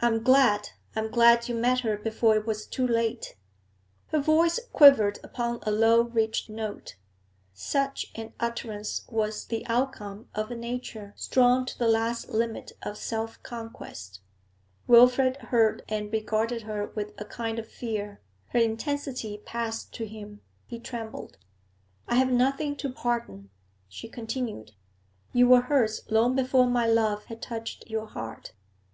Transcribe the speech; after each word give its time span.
'I 0.00 0.06
am 0.06 0.22
glad! 0.22 0.70
I 0.96 1.00
am 1.00 1.10
glad 1.10 1.46
you 1.46 1.54
met 1.54 1.80
her 1.80 1.98
before 1.98 2.34
it 2.34 2.46
was 2.46 2.64
too 2.66 2.86
late!' 2.86 3.36
Her 4.06 4.18
voice 4.18 4.58
quivered 4.72 5.18
upon 5.22 5.58
a 5.64 5.70
low, 5.70 6.00
rich 6.00 6.48
note. 6.48 6.96
Such 7.52 8.10
an 8.14 8.32
utterance 8.40 9.04
was 9.10 9.44
the 9.44 9.66
outcome 9.66 10.30
of 10.34 10.50
a 10.50 10.54
nature 10.56 11.12
strong 11.14 11.66
to 11.66 11.78
the 11.78 11.88
last 11.88 12.30
limit 12.30 12.72
of 12.80 12.96
self 12.96 13.42
conquest. 13.42 14.20
Wilfrid 14.86 15.36
heard 15.36 15.82
and 15.90 16.10
regarded 16.10 16.62
her 16.62 16.86
with 16.94 17.12
a 17.20 17.26
kind 17.26 17.58
of 17.58 17.68
fear; 17.68 18.22
her 18.52 18.58
intensity 18.58 19.42
passed 19.44 19.92
to 19.92 20.06
him; 20.06 20.40
he 20.64 20.78
trembled. 20.80 21.36
'I 22.08 22.14
have 22.14 22.32
nothing 22.32 22.76
to 22.76 22.88
pardon,' 22.90 23.50
she 23.90 24.08
continued. 24.08 24.72
'You 25.34 25.48
were 25.48 25.60
hers 25.60 26.00
long 26.08 26.34
before 26.34 26.66
my 26.66 26.86
love 26.86 27.26
had 27.26 27.42
touched 27.42 27.84
your 27.90 28.06
heart. 28.06 28.52